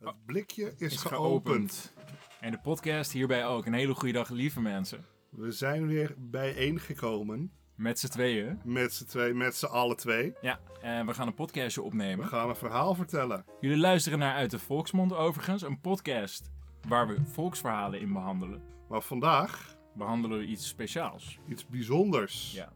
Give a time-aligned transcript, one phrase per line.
[0.00, 1.72] Het blikje is, is geopend.
[1.72, 1.92] geopend.
[2.40, 3.66] En de podcast hierbij ook.
[3.66, 5.04] Een hele goede dag, lieve mensen.
[5.30, 7.52] We zijn weer bijeengekomen.
[7.74, 8.60] Met z'n tweeën.
[8.64, 10.32] Met z'n twee, met z'n alle twee.
[10.40, 12.26] Ja, en we gaan een podcastje We opnemen.
[12.26, 13.44] gaan een verhaal vertellen.
[13.60, 15.62] Jullie luisteren naar Uit de Volksmond overigens.
[15.62, 16.50] Een podcast
[16.88, 18.62] waar we volksverhalen in behandelen.
[18.88, 21.38] Maar vandaag Behandelen we iets speciaals.
[21.48, 22.52] iets bijzonders.
[22.52, 22.72] Ja,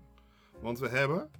[0.61, 1.30] Want we hebben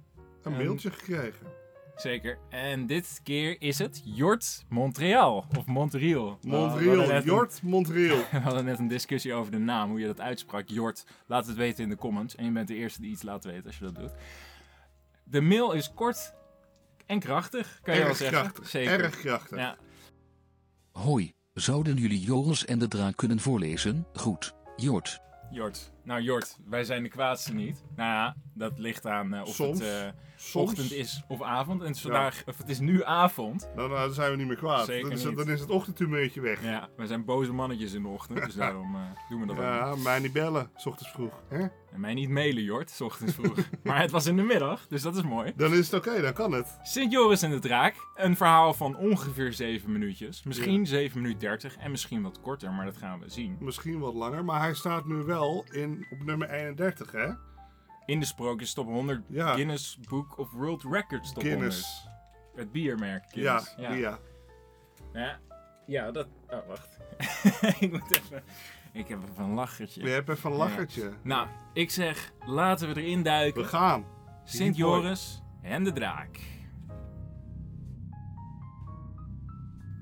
[0.41, 1.47] een Een- mailtje gekregen.
[1.95, 2.37] Zeker.
[2.49, 5.45] En dit keer is het Jort Montreal.
[5.57, 6.37] Of Montreal.
[6.41, 8.17] Montreal, een- Jort Montreal.
[8.31, 10.69] We hadden net een discussie over de naam, hoe je dat uitsprak.
[10.69, 12.35] Jort, laat het weten in de comments.
[12.35, 14.11] En je bent de eerste die iets laat weten als je dat doet.
[15.23, 16.33] De mail is kort
[17.05, 18.37] en krachtig, kan je wel Erg zeggen.
[18.41, 18.69] krachtig.
[18.69, 18.99] Zeker.
[19.03, 19.57] Erg krachtig.
[19.57, 19.75] Ja,
[20.91, 24.07] Hoi, zouden jullie Joris en de draak kunnen voorlezen?
[24.13, 25.19] Goed, Jort.
[25.51, 25.91] Jort.
[26.05, 27.83] Nou, Jort, wij zijn de kwaadste niet.
[27.95, 29.79] Nou ja, dat ligt aan eh, of Soms.
[29.79, 31.81] het eh, ochtend is of avond.
[31.81, 33.69] En het is vandaag, of het is nu avond.
[33.75, 34.85] Nou, nou, dan zijn we niet meer kwaad.
[34.85, 35.45] Zeker dan, is, het- niet.
[35.45, 36.63] dan is het ochtendtumeurtje weg.
[36.63, 38.97] Ja, Ja, wij zijn boze mannetjes in de ochtend, dus daarom
[39.29, 39.57] doen we dat
[39.91, 39.97] ook.
[40.03, 41.41] mij niet bellen, s ochtends vroeg.
[41.49, 41.65] Hè?
[41.91, 43.57] En mij niet mailen, Jort, s ochtends vroeg.
[43.83, 45.53] maar het was in de middag, dus dat is mooi.
[45.55, 46.77] Dan is het oké, dan kan het.
[46.83, 47.95] Sint Joris en de Draak.
[48.15, 50.43] Een verhaal van ongeveer 7 minuutjes.
[50.43, 53.57] Misschien 7 minuten 30 en misschien wat korter, maar dat gaan we zien.
[53.59, 57.29] Misschien wat langer, maar hij staat nu wel in, op nummer 31, hè?
[58.05, 59.53] In de sprookjes top 100 Ja.
[59.53, 62.01] Guinness Book of World Records top Guinness.
[62.03, 62.15] 100.
[62.55, 63.73] Het biermerk Guinness.
[63.77, 63.93] ja.
[63.93, 64.19] ja.
[65.13, 65.39] Ja,
[65.85, 66.27] ja dat...
[66.49, 66.97] Oh, wacht.
[67.79, 68.43] ik moet even...
[68.91, 70.03] Ik heb even een lachertje.
[70.03, 71.11] Je hebt even een lachertje.
[71.21, 73.61] Nou, ik zeg, laten we erin duiken.
[73.61, 74.05] We gaan.
[74.43, 74.77] Sint.
[74.77, 76.39] Joris en de Draak.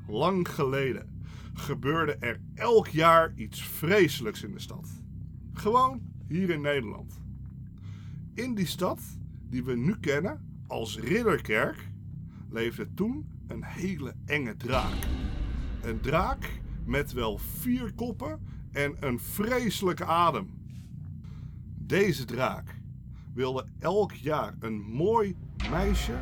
[0.07, 5.02] Lang geleden gebeurde er elk jaar iets vreselijks in de stad.
[5.53, 7.21] Gewoon hier in Nederland.
[8.33, 8.99] In die stad,
[9.49, 11.89] die we nu kennen als Ridderkerk,
[12.49, 15.07] leefde toen een hele enge draak.
[15.81, 18.39] Een draak met wel vier koppen
[18.71, 20.49] en een vreselijke adem.
[21.77, 22.81] Deze draak
[23.33, 25.35] wilde elk jaar een mooi
[25.69, 26.21] meisje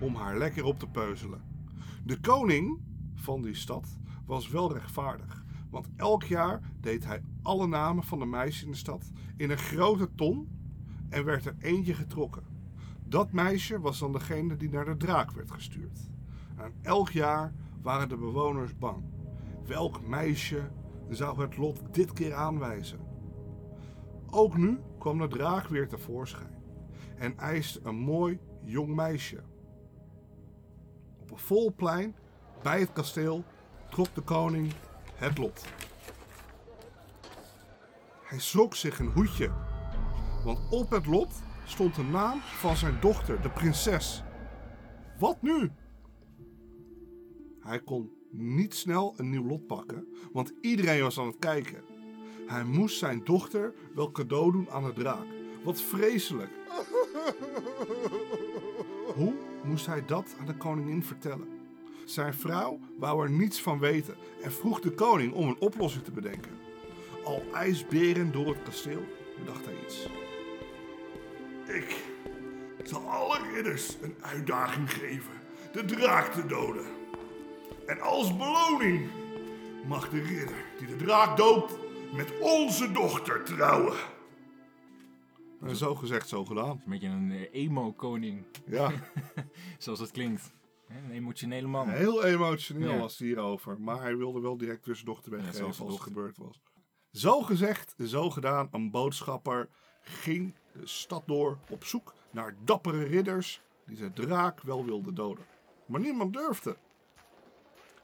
[0.00, 1.42] om haar lekker op te peuzelen.
[2.04, 2.80] De koning
[3.14, 8.26] van die stad was wel rechtvaardig, want elk jaar deed hij alle namen van de
[8.26, 10.48] meisjes in de stad in een grote ton
[11.08, 12.42] en werd er eentje getrokken.
[13.04, 16.10] Dat meisje was dan degene die naar de draak werd gestuurd.
[16.56, 19.04] En elk jaar waren de bewoners bang.
[19.66, 20.70] Welk meisje
[21.08, 22.98] zou het lot dit keer aanwijzen?
[24.30, 26.54] Ook nu kwam de draak weer tevoorschijn
[27.18, 29.42] en eiste een mooi jong meisje.
[31.20, 32.16] Op een vol plein
[32.62, 33.44] bij het kasteel
[33.90, 34.72] trok de koning
[35.16, 35.64] het lot.
[38.22, 39.50] Hij schrok zich een hoedje,
[40.44, 41.32] want op het lot
[41.64, 44.22] stond de naam van zijn dochter, de prinses.
[45.18, 45.70] Wat nu?
[47.60, 51.84] Hij kon niet snel een nieuw lot pakken, want iedereen was aan het kijken.
[52.46, 55.26] Hij moest zijn dochter wel cadeau doen aan de draak.
[55.64, 56.50] Wat vreselijk.
[59.16, 59.34] Hoe
[59.64, 61.55] moest hij dat aan de koningin vertellen?
[62.06, 66.10] Zijn vrouw wou er niets van weten en vroeg de koning om een oplossing te
[66.10, 66.52] bedenken.
[67.24, 69.04] Al ijsberen door het kasteel
[69.38, 70.08] bedacht hij iets.
[71.66, 72.04] Ik
[72.84, 75.32] zal alle ridders een uitdaging geven
[75.72, 76.86] de draak te doden.
[77.86, 79.08] En als beloning
[79.86, 81.78] mag de ridder die de draak doodt
[82.14, 83.96] met onze dochter trouwen.
[85.60, 86.70] En zo gezegd, zo gedaan.
[86.70, 88.92] Een beetje een eh, emo-koning, Ja.
[89.78, 90.54] zoals het klinkt.
[90.88, 91.88] Een emotionele man.
[91.88, 92.98] Heel emotioneel Ja.
[92.98, 93.80] was het hierover.
[93.80, 96.60] Maar hij wilde wel direct dochter Ja, weggeven zoals als het gebeurd was.
[97.12, 98.68] Zo gezegd, zo gedaan.
[98.70, 99.68] Een boodschapper
[100.00, 105.44] ging de stad door op zoek naar dappere ridders die de draak wel wilden doden.
[105.86, 106.76] Maar niemand durfde.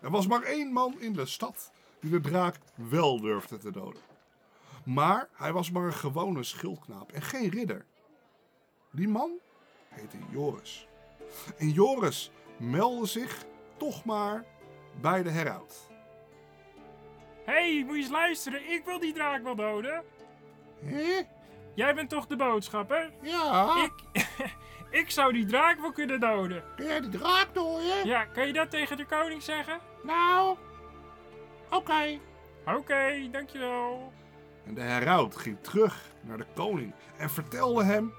[0.00, 4.00] Er was maar één man in de stad die de draak wel durfde te doden.
[4.84, 7.84] Maar hij was maar een gewone schildknaap en geen ridder.
[8.91, 9.31] Die man
[9.88, 10.87] heette Joris.
[11.59, 12.31] En Joris
[12.62, 13.44] meldde zich
[13.76, 14.44] toch maar
[15.00, 15.90] bij de heraut.
[17.44, 18.70] hey, moet je eens luisteren.
[18.70, 20.02] Ik wil die draak wel doden.
[20.84, 21.22] Hé?
[21.75, 23.10] Jij bent toch de boodschapper?
[23.22, 23.76] Ja,
[24.12, 24.26] Ik,
[25.00, 26.64] ik zou die draak wel kunnen doden.
[26.76, 28.06] kun jij die draak dooien?
[28.06, 29.78] Ja, kan je dat tegen de koning zeggen?
[30.02, 30.56] Nou,
[31.70, 32.19] oké.
[32.66, 34.12] Oké, dankjewel.
[34.66, 38.12] En de heraut ging terug naar de koning en vertelde hem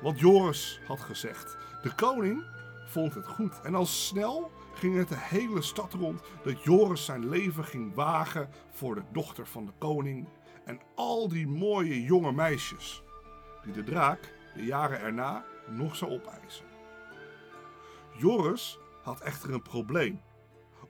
[0.00, 1.56] wat Joris had gezegd.
[1.82, 2.44] De koning
[2.96, 7.28] vond het goed en al snel ging het de hele stad rond dat Joris zijn
[7.28, 10.28] leven ging wagen voor de dochter van de koning
[10.64, 13.02] en al die mooie jonge meisjes
[13.62, 16.64] die de draak de jaren erna nog zou opeisen.
[18.18, 20.20] Joris had echter een probleem.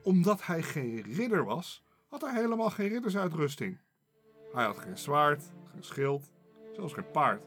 [0.03, 3.79] omdat hij geen ridder was, had hij helemaal geen riddersuitrusting.
[4.53, 6.31] Hij had geen zwaard, geen schild,
[6.75, 7.41] zelfs geen paard.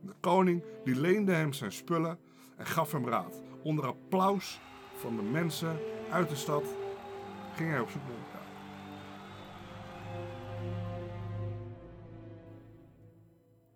[0.00, 2.18] De koning die leende hem zijn spullen
[2.56, 3.42] en gaf hem raad.
[3.64, 4.60] Onder applaus
[4.96, 5.78] van de mensen
[6.10, 6.64] uit de stad
[7.54, 8.42] ging hij op zoek naar draak.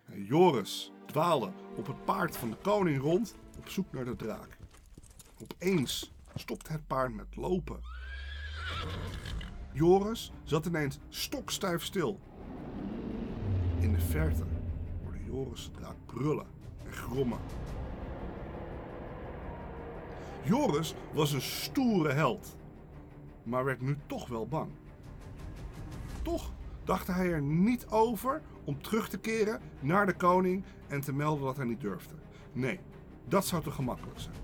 [0.04, 4.58] En Joris dwaalde op het paard van de koning rond op zoek naar de draak.
[5.42, 7.80] Opeens stopte het paard met lopen.
[9.72, 12.20] Joris zat ineens stokstijf stil.
[13.80, 14.44] In de verte
[15.02, 16.46] hoorde Joris de draak brullen
[16.84, 17.40] en grommen.
[20.48, 22.56] Joris was een stoere held,
[23.42, 24.70] maar werd nu toch wel bang.
[26.22, 26.52] Toch
[26.84, 31.44] dacht hij er niet over om terug te keren naar de koning en te melden
[31.44, 32.14] dat hij niet durfde.
[32.52, 32.80] Nee,
[33.24, 34.34] dat zou te gemakkelijk zijn.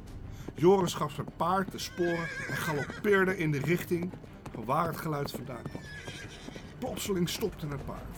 [0.55, 4.13] Joris gaf zijn paard de sporen en galoppeerde in de richting
[4.53, 5.83] van waar het geluid vandaan kwam.
[6.79, 8.17] Plotseling stopte het paard.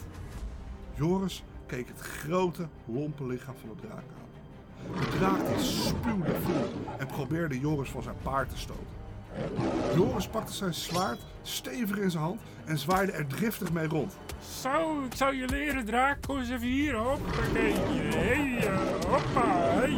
[0.94, 4.27] Joris keek het grote, lompe lichaam van de draak aan.
[4.82, 6.32] De draak die spuwde
[6.99, 8.94] en probeerde Joris van zijn paard te stoten.
[9.94, 14.17] Joris pakte zijn zwaard stevig in zijn hand en zwaaide er driftig mee rond.
[14.61, 16.23] Zo, ik zou je leren, draak.
[16.26, 17.75] Kom eens even hier, hoppakee.
[18.14, 18.70] Hey,
[19.08, 19.96] hoppa, hey,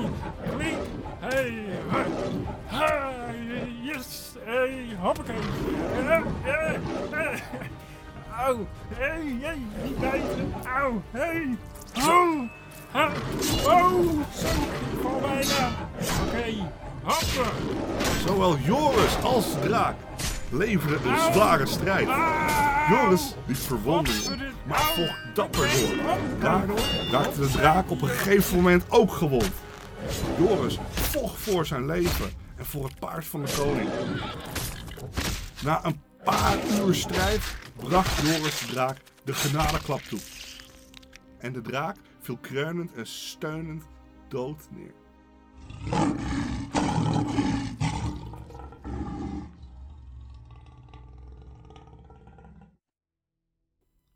[0.56, 0.78] klink,
[1.18, 1.64] hey,
[2.66, 3.12] ha,
[3.82, 5.36] yes, hey, hoppakee.
[5.92, 6.74] Eh, eh,
[7.12, 7.40] eh.
[8.46, 11.56] Au, hey, hey, niet bijten, au, hey,
[11.94, 12.27] au,
[12.90, 13.10] ha,
[13.64, 14.00] oh,
[14.34, 14.48] zo,
[15.20, 15.70] bijna.
[16.26, 16.70] Oké.
[18.26, 19.94] Zowel Joris als de draak
[20.50, 22.08] leverden een zware strijd.
[22.88, 26.16] Joris liep verwonding maar vocht dapper door.
[26.40, 26.80] Daardoor
[27.10, 29.50] raakte de draak op een gegeven moment ook gewond.
[30.38, 33.88] Joris vocht voor zijn leven en voor het paard van de koning.
[35.62, 37.40] Na een paar uur strijd
[37.76, 40.20] bracht Joris de draak de genadeklap toe.
[41.38, 41.96] En de draak
[42.28, 43.84] viel kreunend en steunend
[44.28, 44.94] dood neer.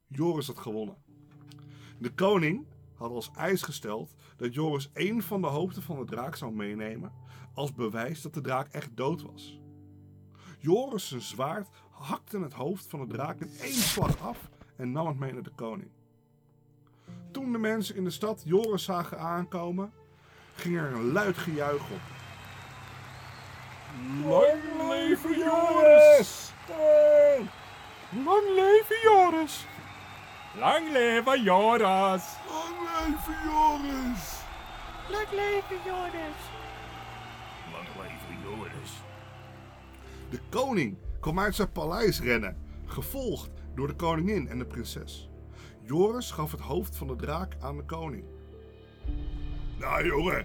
[0.07, 0.97] Joris had gewonnen.
[1.99, 6.37] De koning had als eis gesteld dat Joris één van de hoofden van de draak
[6.37, 7.13] zou meenemen
[7.55, 9.61] als bewijs dat de draak echt dood was.
[10.59, 15.19] Joris zwaard hakte het hoofd van de draak in één slag af en nam het
[15.19, 15.91] mee naar de koning.
[17.53, 19.93] Toen de mensen in de stad Joris zagen aankomen,
[20.55, 22.01] ging er een luid gejuich op.
[24.25, 26.53] Lang leven Joris!
[28.25, 29.67] Lang leven Joris!
[30.59, 32.25] Lang leven Joris!
[32.49, 34.41] Lang leven Joris!
[35.11, 36.41] Lang leven Joris!
[37.73, 38.91] Lang leven Joris.
[40.31, 42.57] De koning kwam uit zijn paleis rennen,
[42.87, 45.32] gevolgd door de koningin en de prinses.
[45.85, 48.25] Joris gaf het hoofd van de draak aan de koning.
[49.79, 50.45] Nou jongen,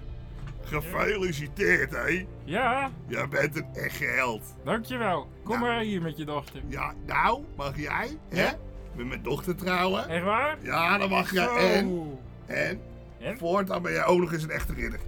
[0.64, 2.26] gefeliciteerd hé.
[2.44, 4.44] Ja, Jij bent een echte held.
[4.64, 5.28] dankjewel.
[5.44, 5.72] Kom Nou.
[5.72, 6.62] maar hier met je dochter.
[6.68, 8.44] Ja, nou, mag jij, hè?
[8.44, 8.58] Ja.
[8.96, 10.08] Met mijn dochter trouwen?
[10.10, 10.58] Echt waar?
[10.62, 11.46] Ja, dan mag jij.
[11.46, 11.58] Zo.
[11.58, 12.82] En, en,
[13.20, 13.38] En?
[13.38, 15.00] voortaan ben jij ook nog eens een echte ridder.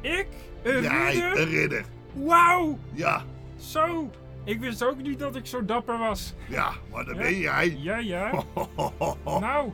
[0.00, 0.26] Ik?
[0.62, 1.40] Een Jij, ridder?
[1.40, 1.84] een ridder.
[2.12, 2.78] Wauw!
[2.92, 3.22] Ja,
[3.56, 4.10] Zo!
[4.48, 6.34] Ik wist ook niet dat ik zo dapper was.
[6.48, 7.22] ja, maar dat Ja.
[7.22, 7.76] ben jij.
[7.78, 8.42] Ja, ja.
[9.24, 9.72] Nou,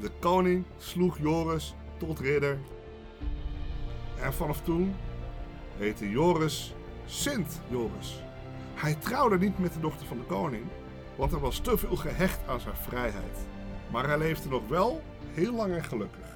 [0.00, 2.58] De koning sloeg Joris tot ridder.
[4.20, 4.94] En vanaf toen
[5.76, 6.74] heette Joris
[7.06, 8.22] Sint Joris.
[8.74, 10.64] Hij trouwde niet met de dochter van de koning,
[11.16, 13.38] want hij was te veel gehecht aan zijn vrijheid.
[13.90, 16.26] Maar hij leefde nog wel heel lang en gelukkig.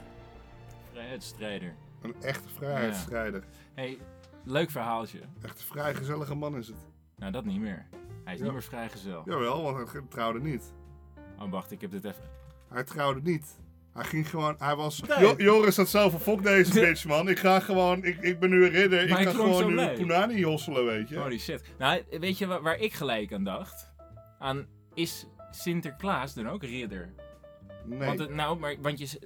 [0.92, 1.75] Vrijheidsstrijder.
[2.02, 3.44] Een echte vrijheidsstrijder.
[3.75, 3.98] hey,
[4.44, 5.20] leuk verhaaltje.
[5.42, 6.76] Echt een vrij gezellige man is het.
[7.24, 7.86] Nou, dat niet meer.
[8.24, 8.44] Hij is Ja.
[8.44, 9.22] niet meer vrijgezel.
[9.24, 10.72] Jawel, want hij trouwde niet.
[11.38, 12.22] Oh, wacht, ik heb dit even...
[12.68, 13.58] Hij trouwde niet.
[13.92, 15.00] Hij ging gewoon, hij was...
[15.00, 15.18] Nee.
[15.18, 17.28] Jo- Joris had zelf van, fuck deze bitch man.
[17.28, 19.02] Ik ga gewoon, ik, ik ben nu een ridder.
[19.02, 19.94] Ik Maar ga gewoon nu blij.
[19.94, 21.18] Punani hosselen, weet je.
[21.18, 21.62] Holy shit.
[21.78, 23.92] Nou, weet je waar, waar ik gelijk aan dacht?
[24.38, 27.12] Aan, is Sinterklaas dan ook ridder?
[27.84, 27.98] Nee.
[27.98, 29.18] Want, het, nou, maar, want je,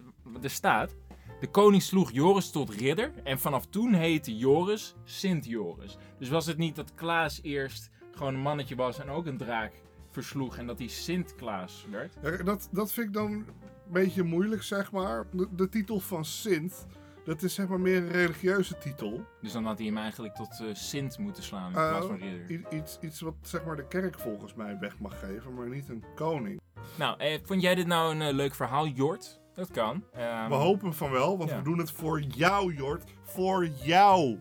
[0.42, 0.94] er staat...
[1.40, 5.96] De koning sloeg Joris tot ridder en vanaf toen heette Joris Sint Joris.
[6.18, 9.72] Dus was het niet dat Klaas eerst gewoon een mannetje was en ook een draak
[10.10, 12.14] versloeg en dat hij Sint Klaas werd?
[12.22, 13.46] Ja, dat, dat vind ik dan een
[13.86, 15.26] beetje moeilijk, zeg maar.
[15.32, 16.86] De, de titel van Sint,
[17.24, 19.24] dat is zeg maar meer een religieuze titel.
[19.40, 22.72] Dus dan had hij hem eigenlijk tot eh, Sint moeten slaan in plaats van ridder.
[22.72, 26.04] iets, iets wat zeg maar de kerk volgens mij weg mag geven, maar niet een
[26.14, 26.60] koning.
[26.98, 29.37] Nou, eh, vond jij dit nou een eh, leuk verhaal, Jort?
[29.58, 30.04] Dat kan.
[30.12, 31.56] Ehm, We hopen van wel, want ja.
[31.56, 33.04] we doen het voor jou, Jort.
[33.22, 34.40] Voor jou.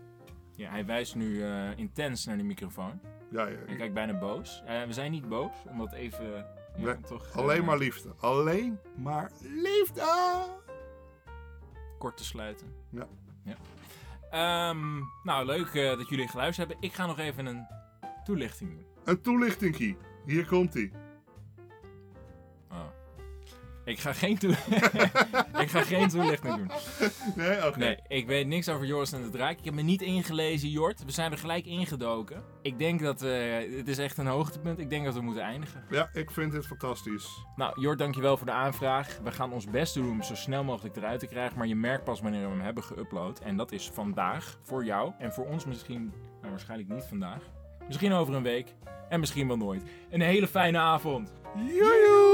[0.56, 3.00] Ja, hij wijst nu eh, intens naar de microfoon.
[3.32, 3.58] Ja, ja.
[3.66, 4.64] Ik kijk bijna boos.
[4.66, 6.46] Eh, we zijn niet boos, omdat even...
[6.76, 8.14] Nee, toch, eh, Alleen maar liefde.
[8.20, 10.04] Alleen maar liefde.
[11.98, 12.68] Kort te sluiten.
[12.90, 13.08] Ja.
[13.44, 13.56] ja.
[14.30, 16.90] Ehm, nou, leuk dat jullie geluisterd hebben.
[16.90, 17.68] Ik ga nog even een
[18.24, 18.86] toelichting doen.
[19.04, 19.98] Een toelichtingkie.
[20.26, 20.92] Hier komt ie.
[23.88, 24.52] Ik ga geen, toe
[25.64, 26.72] ik ga geen toelichting doen.
[27.36, 27.78] Nee, oké.
[27.78, 29.58] Nee, ik weet niks over Joris en de Draak.
[29.58, 31.06] Ik heb me niet ingelezen, Jort.
[31.06, 32.44] We zijn er gelijk ingedoken.
[32.62, 34.80] Ik denk dat eh, het is echt een hoogtepunt.
[34.80, 35.84] Ik denk dat we moeten eindigen.
[35.90, 37.28] Ja, ik vind dit fantastisch.
[37.56, 39.20] Nou, Jort, dankjewel voor de aanvraag.
[39.24, 41.58] We gaan ons best doen om zo snel mogelijk eruit te krijgen.
[41.58, 43.44] Maar je merkt pas wanneer we hem hebben geüpload.
[43.44, 45.12] En dat is vandaag voor jou.
[45.18, 47.44] En voor ons misschien, nou waarschijnlijk niet vandaag.
[47.88, 48.76] Misschien over een week.
[49.10, 49.84] En misschien wel nooit.
[50.10, 51.34] Een hele fijne avond.
[51.56, 52.27] Joejoe!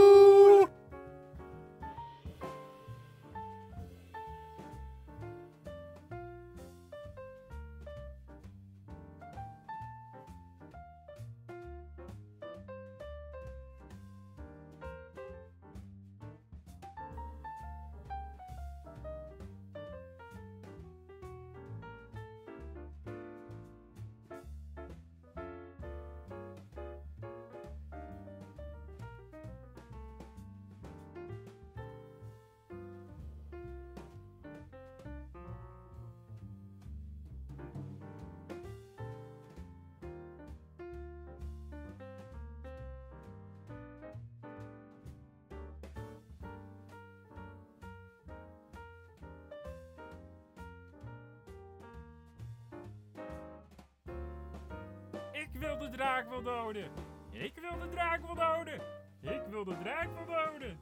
[55.64, 56.92] Wil de draak wel doden.
[57.32, 58.82] Ik wil de draak wel doden.
[59.22, 60.80] Ik wil de draak wel doden.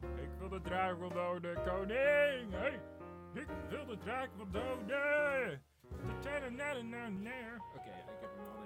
[0.00, 2.52] Ik wil de draak wel doden, koning.
[2.52, 2.80] Hey,
[3.34, 5.62] ik wil de draak wel doden.
[7.76, 8.59] Oké, ik heb hem al.